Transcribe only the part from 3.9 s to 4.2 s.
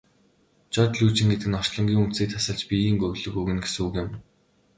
юм.